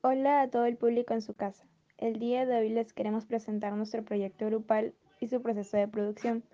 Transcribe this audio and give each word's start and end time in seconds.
Hola 0.00 0.42
a 0.42 0.48
todo 0.48 0.66
el 0.66 0.76
público 0.76 1.12
en 1.12 1.22
su 1.22 1.34
casa. 1.34 1.66
El 1.98 2.20
día 2.20 2.46
de 2.46 2.56
hoy 2.56 2.68
les 2.68 2.92
queremos 2.92 3.26
presentar 3.26 3.72
nuestro 3.72 4.04
proyecto 4.04 4.46
grupal 4.46 4.94
y 5.18 5.26
su 5.26 5.42
proceso 5.42 5.76
de 5.76 5.88
producción. 5.88 6.44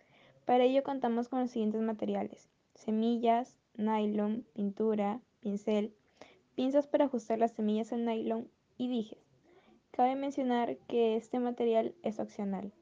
Para 0.46 0.64
ello 0.64 0.82
contamos 0.82 1.28
con 1.28 1.40
los 1.40 1.50
siguientes 1.50 1.82
materiales. 1.82 2.48
Semillas, 2.74 3.58
nylon, 3.76 4.46
pintura, 4.54 5.20
pincel, 5.40 5.94
pinzas 6.54 6.86
para 6.86 7.04
ajustar 7.04 7.38
las 7.38 7.52
semillas 7.52 7.92
al 7.92 8.06
nylon 8.06 8.48
y 8.78 8.88
dijes. 8.88 9.18
Cabe 9.90 10.16
mencionar 10.16 10.78
que 10.88 11.16
este 11.16 11.38
material 11.38 11.94
es 12.02 12.18
opcional. 12.18 12.72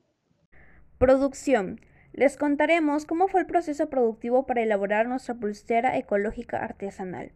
Producción. 0.98 1.80
Les 2.16 2.38
contaremos 2.38 3.04
cómo 3.04 3.28
fue 3.28 3.40
el 3.40 3.46
proceso 3.46 3.90
productivo 3.90 4.46
para 4.46 4.62
elaborar 4.62 5.06
nuestra 5.06 5.34
pulsera 5.34 5.98
ecológica 5.98 6.64
artesanal. 6.64 7.30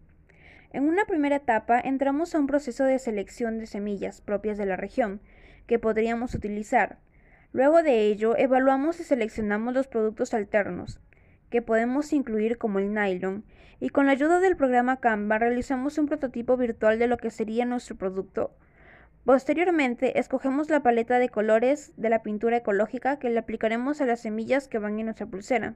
En 0.72 0.88
una 0.88 1.04
primera 1.04 1.36
etapa 1.36 1.78
entramos 1.78 2.34
a 2.34 2.38
un 2.38 2.46
proceso 2.46 2.84
de 2.84 2.98
selección 2.98 3.58
de 3.58 3.66
semillas 3.66 4.22
propias 4.22 4.56
de 4.56 4.64
la 4.64 4.76
región 4.76 5.20
que 5.66 5.78
podríamos 5.78 6.34
utilizar. 6.34 6.96
Luego 7.52 7.82
de 7.82 8.06
ello, 8.06 8.38
evaluamos 8.38 9.00
y 9.00 9.04
seleccionamos 9.04 9.74
los 9.74 9.86
productos 9.86 10.32
alternos 10.32 10.98
que 11.50 11.60
podemos 11.60 12.14
incluir 12.14 12.56
como 12.56 12.78
el 12.78 12.94
nylon 12.94 13.44
y 13.80 13.90
con 13.90 14.06
la 14.06 14.12
ayuda 14.12 14.40
del 14.40 14.56
programa 14.56 14.98
Canva 14.98 15.38
realizamos 15.38 15.98
un 15.98 16.06
prototipo 16.06 16.56
virtual 16.56 16.98
de 16.98 17.06
lo 17.06 17.18
que 17.18 17.30
sería 17.30 17.66
nuestro 17.66 17.96
producto 17.96 18.54
Posteriormente, 19.24 20.18
escogemos 20.18 20.70
la 20.70 20.82
paleta 20.82 21.18
de 21.18 21.28
colores 21.28 21.92
de 21.96 22.08
la 22.08 22.22
pintura 22.22 22.56
ecológica 22.56 23.18
que 23.18 23.28
le 23.28 23.38
aplicaremos 23.38 24.00
a 24.00 24.06
las 24.06 24.20
semillas 24.20 24.66
que 24.66 24.78
van 24.78 24.98
en 24.98 25.06
nuestra 25.06 25.26
pulsera. 25.26 25.74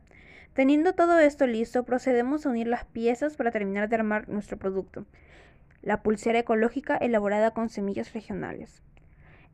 Teniendo 0.54 0.94
todo 0.94 1.18
esto 1.18 1.46
listo, 1.46 1.84
procedemos 1.84 2.46
a 2.46 2.48
unir 2.48 2.68
las 2.68 2.86
piezas 2.86 3.36
para 3.36 3.50
terminar 3.50 3.88
de 3.88 3.96
armar 3.96 4.28
nuestro 4.28 4.56
producto, 4.56 5.04
la 5.82 6.02
pulsera 6.02 6.38
ecológica 6.38 6.96
elaborada 6.96 7.50
con 7.50 7.68
semillas 7.68 8.14
regionales. 8.14 8.82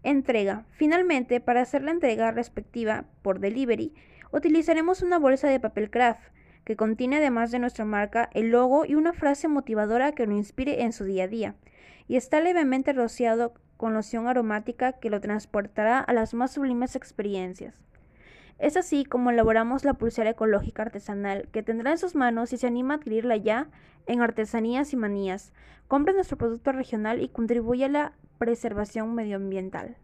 Entrega. 0.03 0.65
Finalmente, 0.71 1.41
para 1.41 1.61
hacer 1.61 1.83
la 1.83 1.91
entrega 1.91 2.31
respectiva 2.31 3.07
por 3.23 3.41
delivery, 3.41 3.93
utilizaremos 4.31 5.03
una 5.03 5.19
bolsa 5.19 5.49
de 5.49 5.59
papel 5.59 5.91
craft 5.91 6.23
que 6.65 6.77
contiene 6.77 7.17
además 7.17 7.51
de 7.51 7.59
nuestra 7.59 7.85
marca 7.85 8.31
el 8.35 8.51
logo 8.51 8.85
y 8.85 8.95
una 8.95 9.13
frase 9.13 9.49
motivadora 9.49 10.13
que 10.13 10.27
lo 10.27 10.37
inspire 10.37 10.83
en 10.83 10.93
su 10.93 11.05
día 11.05 11.25
a 11.25 11.29
día, 11.29 11.55
y 12.07 12.17
está 12.17 12.41
levemente 12.41 12.93
rociado 12.93 13.55
con 13.81 13.95
loción 13.95 14.29
aromática 14.29 14.93
que 14.93 15.09
lo 15.09 15.23
transportará 15.23 16.01
a 16.01 16.13
las 16.13 16.35
más 16.35 16.51
sublimes 16.51 16.97
experiencias. 16.97 17.75
Es 18.59 18.77
así 18.77 19.07
como 19.07 19.31
elaboramos 19.31 19.87
la 19.87 19.95
pulsera 19.95 20.29
ecológica 20.29 20.83
artesanal 20.83 21.49
que 21.51 21.63
tendrá 21.63 21.93
en 21.93 21.97
sus 21.97 22.15
manos 22.15 22.53
y 22.53 22.59
se 22.59 22.67
anima 22.67 22.93
a 22.93 22.97
adquirirla 22.99 23.39
ya 23.39 23.69
en 24.07 24.21
Artesanías 24.21 24.93
y 24.93 24.97
Manías. 24.97 25.55
Compre 25.89 26.13
nuestro 26.13 26.37
producto 26.37 26.73
regional 26.73 27.23
y 27.23 27.31
contribuye 27.31 27.87
a 27.87 27.89
la 27.89 28.13
preservación 28.37 29.15
medioambiental. 29.15 29.97